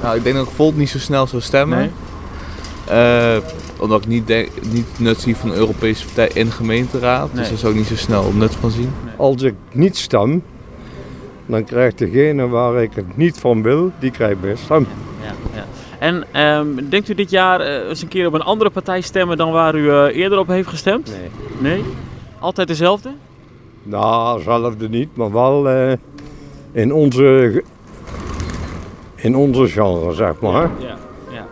Nou, 0.02 0.18
ik 0.18 0.24
denk 0.24 0.36
dat 0.36 0.48
ik 0.48 0.54
Volt 0.54 0.78
niet 0.78 0.90
zo 0.90 1.00
snel 1.00 1.28
zou 1.28 1.42
stemmen. 1.42 1.78
Nee. 1.78 1.90
Uh, 2.92 3.38
omdat 3.80 4.02
ik 4.02 4.08
niet, 4.08 4.28
denk, 4.28 4.50
niet 4.72 5.00
nut 5.00 5.20
zie 5.20 5.36
van 5.36 5.50
een 5.50 5.56
Europese 5.56 6.06
partij 6.06 6.30
in 6.34 6.46
de 6.46 6.52
gemeenteraad. 6.52 7.34
Nee. 7.34 7.42
Dus 7.42 7.50
daar 7.50 7.58
zou 7.58 7.72
ik 7.72 7.78
niet 7.78 7.88
zo 7.88 7.96
snel 7.96 8.32
nut 8.34 8.56
van 8.56 8.72
zien. 8.72 8.92
Nee. 9.06 9.14
Als 9.18 9.42
ik 9.42 9.54
niet 9.72 9.98
stem, 9.98 10.44
dan 11.46 11.64
krijgt 11.64 11.98
degene 11.98 12.48
waar 12.48 12.82
ik 12.84 12.92
het 12.94 13.18
niet 13.18 13.40
van 13.40 13.62
wil, 13.62 13.92
die 14.00 14.12
krijgt 14.12 14.42
mijn 14.42 14.58
stem. 14.58 14.88
Ja, 15.22 15.34
ja. 15.54 15.66
En 16.00 16.42
um, 16.42 16.90
denkt 16.90 17.10
u 17.10 17.16
dit 17.16 17.30
jaar 17.30 17.62
uh, 17.62 17.90
eens 17.90 18.02
een 18.02 18.08
keer 18.08 18.28
op 18.28 18.34
een 18.34 18.42
andere 18.42 18.70
partij 18.70 19.02
stemmen 19.02 19.38
dan 19.38 19.52
waar 19.52 19.76
u 19.76 19.84
uh, 19.84 20.16
eerder 20.16 20.40
op 20.40 20.48
heeft 20.48 20.68
gestemd? 20.68 21.12
Nee. 21.12 21.30
Nee? 21.74 21.84
Altijd 22.40 22.68
dezelfde? 22.68 23.10
Nou, 23.84 24.38
dezelfde 24.38 24.90
niet, 24.90 25.16
maar 25.16 25.32
wel 25.32 25.70
uh, 25.70 25.92
in 26.72 26.94
onze, 26.94 27.64
in 29.16 29.36
onze 29.36 29.68
genre, 29.68 30.14
zeg 30.14 30.40
maar. 30.40 30.70
Ja, 30.80 30.88
ja. 30.88 30.89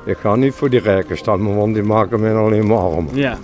Ik 0.08 0.18
ga 0.18 0.36
niet 0.36 0.54
voor 0.54 0.70
die 0.70 0.80
rijken 0.80 1.18
stemmen, 1.18 1.56
want 1.56 1.74
die 1.74 1.84
maken 1.84 2.20
mij 2.20 2.36
alleen 2.36 2.68
maar 2.68 2.78
arm. 2.78 3.10
Ja. 3.14 3.38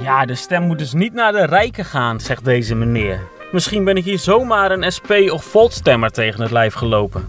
Ja, 0.00 0.24
de 0.24 0.34
stem 0.34 0.62
moet 0.62 0.78
dus 0.78 0.92
niet 0.92 1.12
naar 1.12 1.32
de 1.32 1.44
rijken 1.44 1.84
gaan, 1.84 2.20
zegt 2.20 2.44
deze 2.44 2.74
meneer. 2.74 3.20
Misschien 3.52 3.84
ben 3.84 3.96
ik 3.96 4.04
hier 4.04 4.18
zomaar 4.18 4.70
een 4.70 4.92
SP 4.96 5.10
of 5.32 5.44
Volt-stemmer 5.44 6.10
tegen 6.10 6.42
het 6.42 6.50
lijf 6.50 6.74
gelopen. 6.74 7.28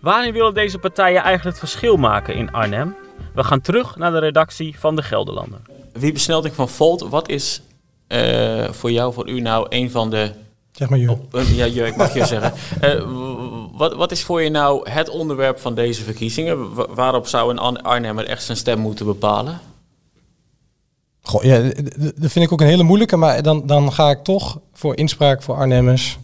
Waarin 0.00 0.32
willen 0.32 0.54
deze 0.54 0.78
partijen 0.78 1.22
eigenlijk 1.22 1.56
het 1.56 1.70
verschil 1.70 1.96
maken 1.96 2.34
in 2.34 2.52
Arnhem? 2.52 2.94
We 3.34 3.44
gaan 3.44 3.60
terug 3.60 3.96
naar 3.96 4.10
de 4.10 4.18
redactie 4.18 4.78
van 4.78 4.96
de 4.96 5.02
Gelderlander. 5.02 5.58
Wie 5.92 6.12
besnelt 6.12 6.44
ik 6.44 6.52
van 6.52 6.68
Volt, 6.68 7.08
wat 7.08 7.28
is 7.28 7.62
uh, 8.08 8.68
voor 8.70 8.90
jou, 8.90 9.12
voor 9.12 9.28
u 9.28 9.40
nou, 9.40 9.66
een 9.68 9.90
van 9.90 10.10
de... 10.10 10.30
Zeg 10.72 10.88
maar 10.88 10.98
je. 10.98 11.10
Oh, 11.10 11.20
uh, 11.32 11.56
ja, 11.56 11.64
je, 11.64 11.86
ik 11.86 11.96
mag 11.96 12.14
je 12.14 12.24
zeggen. 12.24 12.52
Uh, 12.84 13.26
wat, 13.78 13.94
wat 13.94 14.12
is 14.12 14.22
voor 14.22 14.42
je 14.42 14.50
nou 14.50 14.90
het 14.90 15.08
onderwerp 15.08 15.58
van 15.58 15.74
deze 15.74 16.02
verkiezingen? 16.02 16.74
Wa 16.74 16.86
waarop 16.94 17.26
zou 17.26 17.50
een 17.50 17.82
Arnhemmer 17.82 18.26
echt 18.26 18.42
zijn 18.42 18.56
stem 18.56 18.78
moeten 18.78 19.06
bepalen? 19.06 19.60
Goh, 21.22 21.42
ja, 21.42 21.62
dat 22.16 22.30
vind 22.32 22.44
ik 22.44 22.52
ook 22.52 22.60
een 22.60 22.66
hele 22.66 22.82
moeilijke, 22.82 23.16
maar 23.16 23.42
dan, 23.42 23.66
dan 23.66 23.92
ga 23.92 24.10
ik 24.10 24.24
toch 24.24 24.60
voor 24.72 24.96
inspraak 24.96 25.42
voor 25.42 25.54
Arnhemmers, 25.54 26.18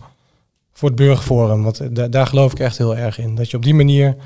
voor 0.72 0.88
het 0.88 0.98
burgerforum. 0.98 1.62
Want 1.62 2.12
daar 2.12 2.26
geloof 2.26 2.52
ik 2.52 2.58
echt 2.58 2.78
heel 2.78 2.96
erg 2.96 3.18
in. 3.18 3.34
Dat 3.34 3.50
je 3.50 3.56
op 3.56 3.62
die 3.62 3.74
manier 3.74 4.16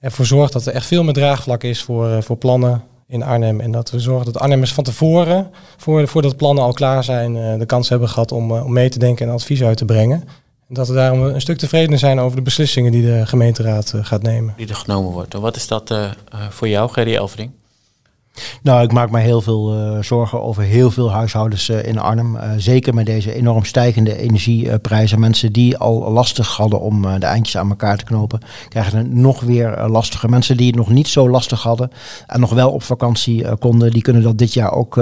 ervoor 0.00 0.26
zorgt 0.26 0.52
dat 0.52 0.66
er 0.66 0.72
echt 0.72 0.86
veel 0.86 1.04
meer 1.04 1.14
draagvlak 1.14 1.62
is 1.62 1.82
voor, 1.82 2.22
voor 2.22 2.36
plannen 2.36 2.84
in 3.06 3.22
Arnhem. 3.22 3.60
En 3.60 3.70
dat 3.70 3.90
we 3.90 4.00
zorgen 4.00 4.32
dat 4.32 4.42
Arnhemmers 4.42 4.74
van 4.74 4.84
tevoren, 4.84 5.50
voor, 5.76 6.08
voordat 6.08 6.36
plannen 6.36 6.64
al 6.64 6.72
klaar 6.72 7.04
zijn, 7.04 7.58
de 7.58 7.66
kans 7.66 7.88
hebben 7.88 8.08
gehad 8.08 8.32
om, 8.32 8.52
om 8.52 8.72
mee 8.72 8.88
te 8.88 8.98
denken 8.98 9.26
en 9.26 9.32
advies 9.32 9.62
uit 9.62 9.76
te 9.76 9.84
brengen. 9.84 10.24
Dat 10.72 10.88
we 10.88 10.94
daarom 10.94 11.22
een 11.22 11.40
stuk 11.40 11.58
tevreden 11.58 11.98
zijn 11.98 12.18
over 12.18 12.36
de 12.36 12.42
beslissingen 12.42 12.92
die 12.92 13.02
de 13.02 13.26
gemeenteraad 13.26 13.94
gaat 14.02 14.22
nemen. 14.22 14.54
Die 14.56 14.68
er 14.68 14.74
genomen 14.74 15.12
wordt. 15.12 15.34
En 15.34 15.40
wat 15.40 15.56
is 15.56 15.66
dat 15.66 15.90
uh, 15.90 16.10
voor 16.50 16.68
jou, 16.68 16.90
Gerry 16.90 17.14
Elvering? 17.16 17.50
Nou, 18.62 18.82
ik 18.82 18.92
maak 18.92 19.10
me 19.10 19.20
heel 19.20 19.40
veel 19.40 19.76
uh, 19.76 20.02
zorgen 20.02 20.42
over 20.42 20.62
heel 20.62 20.90
veel 20.90 21.12
huishoudens 21.12 21.68
uh, 21.68 21.84
in 21.84 21.98
Arnhem. 21.98 22.36
Uh, 22.36 22.42
zeker 22.56 22.94
met 22.94 23.06
deze 23.06 23.34
enorm 23.34 23.64
stijgende 23.64 24.16
energieprijzen. 24.16 25.20
Mensen 25.20 25.52
die 25.52 25.76
al 25.76 26.12
lastig 26.12 26.56
hadden 26.56 26.80
om 26.80 27.02
de 27.02 27.26
eindjes 27.26 27.56
aan 27.56 27.68
elkaar 27.68 27.96
te 27.96 28.04
knopen, 28.04 28.40
krijgen 28.68 28.98
het 28.98 29.12
nog 29.12 29.40
weer 29.40 29.84
lastiger. 29.88 30.30
Mensen 30.30 30.56
die 30.56 30.66
het 30.66 30.76
nog 30.76 30.88
niet 30.88 31.08
zo 31.08 31.30
lastig 31.30 31.62
hadden 31.62 31.90
en 32.26 32.40
nog 32.40 32.50
wel 32.50 32.70
op 32.70 32.82
vakantie 32.82 33.56
konden, 33.56 33.90
die 33.90 34.02
kunnen 34.02 34.22
dat 34.22 34.38
dit 34.38 34.52
jaar 34.52 34.72
ook 34.72 34.94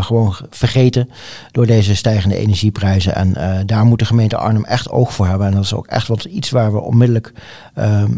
gewoon 0.00 0.34
vergeten 0.50 1.10
door 1.50 1.66
deze 1.66 1.96
stijgende 1.96 2.36
energieprijzen. 2.36 3.14
En 3.14 3.66
daar 3.66 3.84
moet 3.84 3.98
de 3.98 4.04
gemeente 4.04 4.36
Arnhem 4.36 4.64
echt 4.64 4.90
oog 4.90 5.12
voor 5.12 5.26
hebben. 5.26 5.46
En 5.46 5.54
dat 5.54 5.64
is 5.64 5.74
ook 5.74 5.86
echt 5.86 6.08
wat 6.08 6.24
iets 6.24 6.50
waar 6.50 6.72
we 6.72 6.80
onmiddellijk 6.80 7.32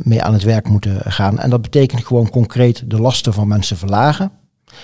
mee 0.02 0.22
aan 0.22 0.32
het 0.32 0.42
werk 0.42 0.68
moeten 0.68 1.00
gaan. 1.12 1.38
En 1.38 1.50
dat 1.50 1.62
betekent 1.62 2.06
gewoon 2.06 2.30
concreet 2.30 2.82
de 2.86 3.00
lasten 3.00 3.32
van 3.32 3.48
mensen 3.48 3.76
verlagen. 3.76 4.30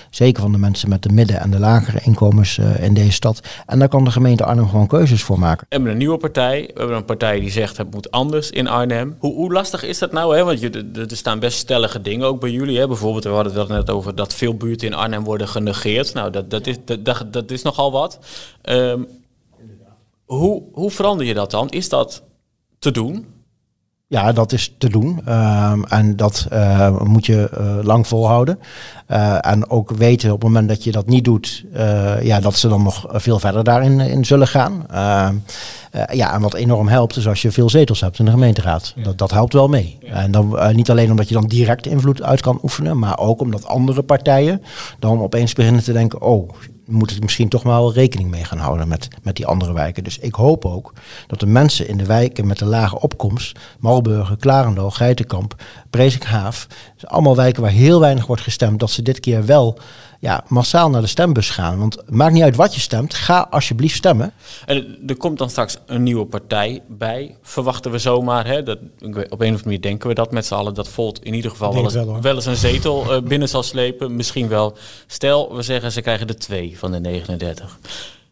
Zeker 0.09 0.41
van 0.41 0.51
de 0.51 0.57
mensen 0.57 0.89
met 0.89 1.03
de 1.03 1.09
midden- 1.09 1.39
en 1.39 1.51
de 1.51 1.59
lagere 1.59 1.99
inkomens 2.03 2.57
uh, 2.57 2.83
in 2.83 2.93
deze 2.93 3.11
stad. 3.11 3.39
En 3.65 3.79
daar 3.79 3.87
kan 3.87 4.03
de 4.03 4.11
gemeente 4.11 4.43
Arnhem 4.45 4.69
gewoon 4.69 4.87
keuzes 4.87 5.23
voor 5.23 5.39
maken. 5.39 5.65
We 5.69 5.75
hebben 5.75 5.91
een 5.91 5.97
nieuwe 5.97 6.17
partij. 6.17 6.61
We 6.73 6.79
hebben 6.79 6.97
een 6.97 7.05
partij 7.05 7.39
die 7.39 7.51
zegt 7.51 7.77
het 7.77 7.91
moet 7.91 8.11
anders 8.11 8.49
in 8.49 8.67
Arnhem. 8.67 9.15
Hoe, 9.19 9.33
hoe 9.33 9.51
lastig 9.51 9.83
is 9.83 9.99
dat 9.99 10.11
nou? 10.11 10.35
Hè? 10.35 10.43
Want 10.43 10.59
je, 10.59 10.89
er 11.09 11.17
staan 11.17 11.39
best 11.39 11.57
stellige 11.57 12.01
dingen 12.01 12.27
ook 12.27 12.39
bij 12.39 12.51
jullie. 12.51 12.79
Hè? 12.79 12.87
Bijvoorbeeld, 12.87 13.23
we 13.23 13.29
hadden 13.29 13.59
het 13.59 13.67
net 13.67 13.89
over 13.89 14.15
dat 14.15 14.33
veel 14.33 14.55
buurten 14.55 14.87
in 14.87 14.93
Arnhem 14.93 15.23
worden 15.23 15.47
genegeerd. 15.47 16.13
Nou, 16.13 16.31
dat, 16.31 16.49
dat, 16.49 16.67
is, 16.67 16.75
dat, 16.99 17.25
dat 17.33 17.51
is 17.51 17.61
nogal 17.61 17.91
wat. 17.91 18.19
Um, 18.63 19.07
hoe, 20.25 20.63
hoe 20.71 20.91
verander 20.91 21.25
je 21.25 21.33
dat 21.33 21.51
dan? 21.51 21.69
Is 21.69 21.89
dat 21.89 22.23
te 22.79 22.91
doen? 22.91 23.25
Ja, 24.11 24.31
dat 24.31 24.51
is 24.51 24.73
te 24.77 24.89
doen. 24.89 25.21
Uh, 25.27 25.73
en 25.87 26.15
dat 26.15 26.47
uh, 26.53 26.99
moet 27.01 27.25
je 27.25 27.49
uh, 27.53 27.83
lang 27.83 28.07
volhouden. 28.07 28.59
en 29.41 29.69
ook 29.69 29.91
weten 29.91 30.31
op 30.31 30.41
het 30.41 30.49
moment 30.49 30.67
dat 30.67 30.83
je 30.83 30.91
dat 30.91 31.07
niet 31.07 31.23
doet, 31.23 31.65
ja, 32.21 32.39
dat 32.39 32.55
ze 32.57 32.67
dan 32.67 32.83
nog 32.83 33.05
veel 33.09 33.39
verder 33.39 33.63
daarin 33.63 33.99
in 33.99 34.25
zullen 34.25 34.47
gaan. 34.47 34.85
Ehm, 34.89 35.35
ja, 36.11 36.33
en 36.33 36.41
wat 36.41 36.53
enorm 36.53 36.87
helpt 36.87 37.15
is 37.15 37.27
als 37.27 37.41
je 37.41 37.51
veel 37.51 37.69
zetels 37.69 38.01
hebt 38.01 38.19
in 38.19 38.25
de 38.25 38.31
gemeenteraad. 38.31 38.93
Ja. 38.95 39.03
Dat, 39.03 39.17
dat 39.17 39.31
helpt 39.31 39.53
wel 39.53 39.67
mee. 39.67 39.97
Ja. 40.01 40.13
En 40.13 40.31
dan 40.31 40.75
niet 40.75 40.89
alleen 40.89 41.09
omdat 41.09 41.27
je 41.27 41.33
dan 41.33 41.47
direct 41.47 41.87
invloed 41.87 42.21
uit 42.21 42.41
kan 42.41 42.59
oefenen, 42.63 42.99
maar 42.99 43.19
ook 43.19 43.41
omdat 43.41 43.65
andere 43.65 44.01
partijen 44.01 44.61
dan 44.99 45.21
opeens 45.21 45.53
beginnen 45.53 45.83
te 45.83 45.93
denken, 45.93 46.21
oh, 46.21 46.49
moet 46.91 47.09
het 47.09 47.21
misschien 47.21 47.49
toch 47.49 47.63
wel 47.63 47.93
rekening 47.93 48.29
mee 48.29 48.43
gaan 48.43 48.57
houden 48.57 48.87
met, 48.87 49.07
met 49.23 49.35
die 49.35 49.45
andere 49.45 49.73
wijken. 49.73 50.03
Dus 50.03 50.19
ik 50.19 50.35
hoop 50.35 50.65
ook 50.65 50.93
dat 51.27 51.39
de 51.39 51.45
mensen 51.45 51.87
in 51.87 51.97
de 51.97 52.05
wijken 52.05 52.47
met 52.47 52.57
de 52.57 52.65
lage 52.65 52.99
opkomst, 52.99 53.59
Malburgen, 53.79 54.37
Klarendal, 54.37 54.91
Geitenkamp, 54.91 55.55
Presikhaaf, 55.89 56.67
allemaal 57.03 57.35
wijken 57.35 57.61
waar 57.61 57.71
heel 57.71 57.99
weinig 57.99 58.25
wordt 58.25 58.41
gestemd, 58.41 58.79
dat 58.79 58.91
ze 58.91 59.01
dit 59.01 59.19
keer 59.19 59.45
wel 59.45 59.79
ja, 60.21 60.43
massaal 60.47 60.89
naar 60.89 61.01
de 61.01 61.07
stembus 61.07 61.49
gaan. 61.49 61.79
Want 61.79 61.95
het 61.95 62.09
maakt 62.11 62.33
niet 62.33 62.43
uit 62.43 62.55
wat 62.55 62.75
je 62.75 62.81
stemt, 62.81 63.13
ga 63.13 63.47
alsjeblieft 63.49 63.95
stemmen. 63.95 64.33
En 64.65 64.97
er 65.07 65.17
komt 65.17 65.37
dan 65.37 65.49
straks 65.49 65.77
een 65.85 66.03
nieuwe 66.03 66.25
partij 66.25 66.81
bij. 66.87 67.35
Verwachten 67.41 67.91
we 67.91 67.97
zomaar, 67.97 68.45
hè, 68.45 68.63
dat, 68.63 68.77
op 68.99 69.11
een 69.11 69.25
of 69.29 69.31
andere 69.31 69.63
manier 69.63 69.81
denken 69.81 70.07
we 70.07 70.13
dat 70.13 70.31
met 70.31 70.45
z'n 70.45 70.53
allen, 70.53 70.73
dat 70.73 70.87
Volt 70.87 71.23
in 71.23 71.33
ieder 71.33 71.51
geval 71.51 71.73
wel 71.73 71.83
eens, 71.83 72.21
wel, 72.21 72.35
eens, 72.35 72.45
een 72.45 72.55
zetel 72.55 73.15
uh, 73.15 73.21
binnen 73.21 73.49
zal 73.49 73.63
slepen. 73.63 74.15
Misschien 74.15 74.47
wel. 74.47 74.77
Stel, 75.07 75.55
we 75.55 75.61
zeggen 75.61 75.91
ze 75.91 76.01
krijgen 76.01 76.27
er 76.27 76.39
twee 76.39 76.79
van 76.79 76.91
de 76.91 76.99
39. 76.99 77.79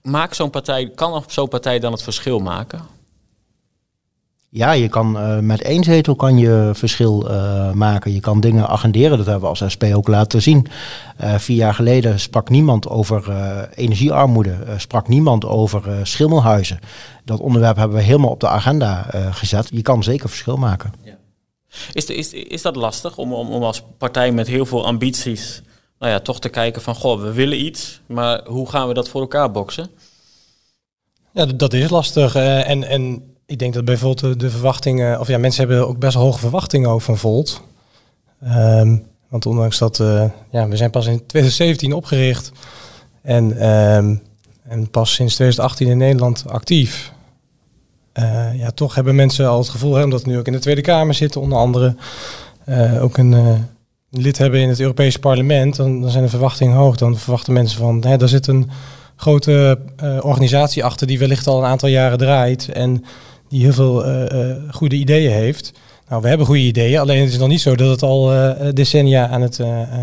Maakt 0.02 0.36
zo'n 0.36 0.50
partij, 0.50 0.90
kan 0.96 1.24
zo'n 1.28 1.48
partij 1.48 1.80
dan 1.80 1.92
het 1.92 2.04
verschil 2.04 2.40
maken? 2.40 2.82
Ja, 4.52 4.72
je 4.72 4.88
kan 4.88 5.18
uh, 5.18 5.40
met 5.40 5.62
één 5.62 5.84
zetel 5.84 6.16
kan 6.16 6.38
je 6.38 6.70
verschil 6.74 7.32
uh, 7.32 7.72
maken. 7.72 8.14
Je 8.14 8.20
kan 8.20 8.40
dingen 8.40 8.68
agenderen. 8.68 9.18
Dat 9.18 9.26
hebben 9.26 9.44
we 9.44 9.60
als 9.60 9.72
SP 9.74 9.84
ook 9.84 10.08
laten 10.08 10.42
zien. 10.42 10.68
Uh, 11.22 11.38
vier 11.38 11.56
jaar 11.56 11.74
geleden 11.74 12.20
sprak 12.20 12.50
niemand 12.50 12.88
over 12.88 13.30
energiearmoede. 13.76 14.58
sprak 14.78 15.08
niemand 15.08 15.46
over 15.46 16.08
schimmelhuizen. 16.08 16.80
Dat 17.26 17.40
onderwerp 17.40 17.76
hebben 17.76 17.98
we 17.98 18.04
helemaal 18.04 18.30
op 18.30 18.40
de 18.40 18.48
agenda 18.48 19.06
gezet. 19.32 19.70
Je 19.72 19.82
kan 19.82 20.04
zeker 20.04 20.30
verschil 20.30 20.58
maken. 20.58 20.94
Ja. 21.04 21.18
Is, 21.94 22.06
de, 22.06 22.16
is, 22.16 22.34
is 22.34 22.62
dat 22.62 22.76
lastig 22.76 23.18
om, 23.18 23.34
om, 23.34 23.50
om 23.50 23.64
als 23.64 23.84
partij 23.98 24.32
met 24.32 24.48
heel 24.48 24.66
veel 24.66 24.86
ambities... 24.86 25.62
Nou 26.00 26.12
ja, 26.12 26.20
toch 26.20 26.40
te 26.40 26.50
kijken 26.50 26.82
van, 26.82 26.96
goh, 26.96 27.22
we 27.22 27.34
willen 27.34 27.66
iets. 27.66 28.02
Maar 28.06 28.42
hoe 28.46 28.70
gaan 28.70 28.88
we 28.88 28.94
dat 28.94 29.10
voor 29.10 29.22
elkaar 29.22 29.52
boksen? 29.52 29.90
Ja, 31.34 31.46
dat 31.46 31.74
is 31.74 31.90
lastig. 31.90 32.36
en, 32.36 32.84
en 32.84 33.29
ik 33.50 33.60
denk 33.60 33.74
dat 33.74 33.86
bijvoorbeeld 33.86 34.40
de, 34.40 34.50
verwachtingen, 34.50 35.20
of 35.20 35.28
ja, 35.28 35.38
mensen 35.38 35.68
hebben 35.68 35.88
ook 35.88 36.00
best 36.00 36.16
hoge 36.16 36.40
verwachtingen 36.40 36.90
over 36.90 37.06
van 37.06 37.18
Volt. 37.18 37.62
Um, 38.44 39.06
want 39.30 39.46
ondanks 39.46 39.78
dat, 39.78 40.00
uh, 40.00 40.24
ja, 40.52 40.68
we 40.68 40.78
zijn 40.78 40.90
pas 40.90 41.06
in 41.06 41.26
2017 41.26 41.94
opgericht 41.94 42.52
en, 43.22 43.70
um, 43.70 44.22
en 44.64 44.90
pas 44.90 45.14
sinds 45.14 45.36
2018 45.36 45.88
in 45.88 45.98
Nederland 45.98 46.44
actief. 46.48 47.14
Uh, 48.14 48.60
ja, 48.60 48.72
toch 48.72 48.96
hebben 48.96 49.16
mensen 49.16 49.48
al 49.48 49.58
het 49.58 49.70
gevoel, 49.70 49.96
hè, 49.96 50.04
omdat 50.04 50.24
we 50.24 50.30
nu 50.30 50.38
ook 50.38 50.48
in 50.48 50.54
de 50.54 50.60
Tweede 50.60 50.82
Kamer 50.82 51.14
zitten, 51.14 51.42
onder 51.42 51.58
andere 51.58 51.96
uh, 52.66 53.04
ook 53.04 53.18
een 53.18 53.68
lid 54.10 54.38
hebben 54.38 54.60
in 54.60 54.70
het 54.70 54.80
Europese 54.80 55.20
parlement, 55.20 55.76
dan, 55.76 56.02
dan, 56.02 56.10
zijn 56.10 56.24
de 56.24 56.30
verwachtingen 56.30 56.76
hoog. 56.76 56.96
Dan 56.96 57.18
verwachten 57.18 57.54
mensen 57.54 57.80
van, 57.80 58.06
hè, 58.06 58.18
daar 58.18 58.28
zit 58.28 58.48
een 58.48 58.70
grote 59.16 59.80
organisatie 60.22 60.84
achter 60.84 61.08
die 61.08 61.20
wellicht 61.20 61.48
al 61.48 61.58
een 61.60 61.70
aantal 61.70 61.90
jaren 61.90 62.18
draait. 62.18 62.70
En 62.70 63.04
die 63.50 63.62
heel 63.62 63.74
veel 63.74 64.08
uh, 64.08 64.56
goede 64.72 64.96
ideeën 64.96 65.32
heeft. 65.32 65.72
Nou, 66.08 66.22
we 66.22 66.28
hebben 66.28 66.46
goede 66.46 66.62
ideeën, 66.62 67.00
alleen 67.00 67.22
het 67.22 67.32
is 67.32 67.38
nog 67.38 67.48
niet 67.48 67.62
zo 67.62 67.76
dat 67.76 67.90
het 67.90 68.02
al 68.02 68.34
uh, 68.34 68.52
decennia 68.74 69.28
aan 69.28 69.42
het, 69.42 69.60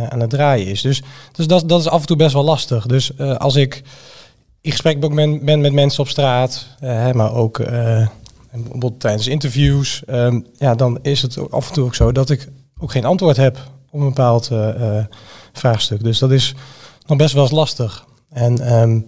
aan 0.08 0.20
het 0.20 0.30
draaien 0.30 0.66
is. 0.66 0.80
Dus, 0.80 1.02
dus 1.32 1.46
dat, 1.46 1.68
dat 1.68 1.80
is 1.80 1.88
af 1.88 2.00
en 2.00 2.06
toe 2.06 2.16
best 2.16 2.32
wel 2.32 2.44
lastig. 2.44 2.86
Dus 2.86 3.18
als 3.18 3.56
ik 3.56 3.82
in 4.60 4.70
gesprek 4.70 5.00
ben, 5.00 5.44
ben 5.44 5.60
met 5.60 5.72
mensen 5.72 6.02
op 6.02 6.08
straat, 6.08 6.66
maar 7.12 7.34
ook 7.34 7.62
bijvoorbeeld 8.52 9.00
tijdens 9.00 9.26
interviews, 9.26 10.02
um, 10.10 10.46
ja, 10.58 10.74
dan 10.74 10.98
is 11.02 11.22
het 11.22 11.50
af 11.50 11.68
en 11.68 11.74
toe 11.74 11.84
ook 11.84 11.94
zo 11.94 12.12
dat 12.12 12.30
ik 12.30 12.48
ook 12.78 12.90
geen 12.90 13.04
antwoord 13.04 13.36
heb 13.36 13.58
op 13.90 14.00
een 14.00 14.06
bepaald 14.06 14.50
vraagstuk. 15.52 16.04
Dus 16.04 16.18
dat 16.18 16.30
is 16.30 16.54
nog 17.06 17.18
best 17.18 17.34
wel 17.34 17.48
lastig. 17.50 18.06
En 18.30 18.80
um, 18.80 19.06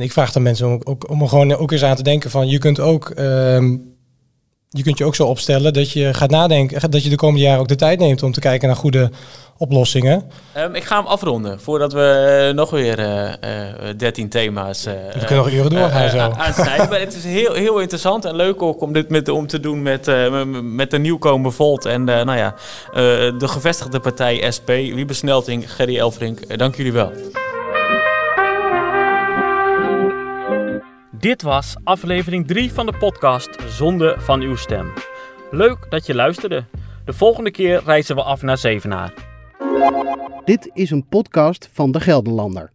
en 0.00 0.06
ik 0.06 0.12
vraag 0.12 0.32
de 0.32 0.40
mensen 0.40 0.66
om, 0.66 0.80
ook, 0.84 1.10
om 1.10 1.22
er 1.22 1.28
gewoon 1.28 1.56
ook 1.56 1.72
eens 1.72 1.84
aan 1.84 1.96
te 1.96 2.02
denken 2.02 2.30
van 2.30 2.48
je 2.48 2.58
kunt 2.58 2.80
ook 2.80 3.10
ehm, 3.10 3.76
je 4.68 4.82
kunt 4.82 4.98
je 4.98 5.04
ook 5.04 5.14
zo 5.14 5.26
opstellen 5.26 5.72
dat 5.72 5.90
je 5.92 6.14
gaat 6.14 6.30
nadenken, 6.30 6.90
dat 6.90 7.04
je 7.04 7.10
de 7.10 7.16
komende 7.16 7.44
jaren 7.44 7.60
ook 7.60 7.68
de 7.68 7.76
tijd 7.76 7.98
neemt 7.98 8.22
om 8.22 8.32
te 8.32 8.40
kijken 8.40 8.68
naar 8.68 8.76
goede 8.76 9.10
oplossingen. 9.58 10.30
Um, 10.56 10.74
ik 10.74 10.84
ga 10.84 10.96
hem 10.96 11.06
afronden 11.06 11.60
voordat 11.60 11.92
we 11.92 12.46
uh, 12.48 12.54
nog 12.54 12.70
weer 12.70 12.98
uh, 12.98 13.22
uh, 13.88 13.96
13 13.96 14.28
thema's. 14.28 14.84
we 14.84 15.24
kunnen 15.26 15.44
nog 15.44 15.50
uren 15.50 15.70
doorgaan 15.70 16.10
zo. 16.10 16.18
Aansnijden. 16.18 16.88
maar 16.88 17.00
het 17.00 17.14
is 17.14 17.24
heel, 17.24 17.54
heel 17.54 17.78
interessant 17.78 18.24
en 18.24 18.36
leuk 18.36 18.62
ook 18.62 18.80
om 18.80 18.92
dit 18.92 19.08
met, 19.08 19.28
om 19.28 19.46
te 19.46 19.60
doen 19.60 19.82
met, 19.82 20.10
met 20.62 20.90
de 20.90 20.98
nieuwkomer 20.98 21.52
Volt 21.52 21.84
en 21.84 22.04
nou 22.04 22.36
ja, 22.36 22.54
de 23.38 23.48
gevestigde 23.48 24.00
partij 24.00 24.50
SP. 24.56 24.68
Wiebe 24.68 25.14
Snelting, 25.14 25.72
Gerry 25.72 25.98
Elfrink, 25.98 26.58
dank 26.58 26.76
jullie 26.76 26.92
wel. 26.92 27.12
Dit 31.20 31.42
was 31.42 31.76
aflevering 31.84 32.46
3 32.46 32.72
van 32.72 32.86
de 32.86 32.92
podcast 32.98 33.50
Zonde 33.68 34.14
van 34.18 34.40
uw 34.40 34.56
stem. 34.56 34.92
Leuk 35.50 35.86
dat 35.90 36.06
je 36.06 36.14
luisterde. 36.14 36.64
De 37.04 37.12
volgende 37.12 37.50
keer 37.50 37.82
reizen 37.84 38.14
we 38.16 38.22
af 38.22 38.42
naar 38.42 38.58
Zevenaar. 38.58 39.14
Dit 40.44 40.70
is 40.72 40.90
een 40.90 41.06
podcast 41.08 41.68
van 41.72 41.92
de 41.92 42.00
Gelderlander. 42.00 42.70